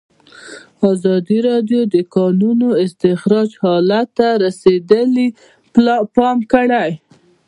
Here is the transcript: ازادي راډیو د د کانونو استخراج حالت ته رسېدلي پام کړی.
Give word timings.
ازادي 0.91 1.39
راډیو 1.49 1.81
د 1.87 1.89
د 1.93 1.95
کانونو 2.15 2.67
استخراج 2.85 3.49
حالت 3.63 4.07
ته 4.17 4.27
رسېدلي 4.43 5.27
پام 6.15 6.37
کړی. 6.51 6.89